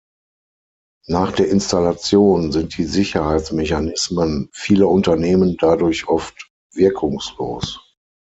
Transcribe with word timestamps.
Nach 1.07 1.31
der 1.31 1.49
Installation 1.49 2.51
sind 2.51 2.75
die 2.75 2.85
Sicherheitsmechanismen 2.85 4.49
vieler 4.51 4.89
Unternehmen 4.89 5.57
dadurch 5.59 6.07
oft 6.07 6.49
wirkungslos. 6.73 7.79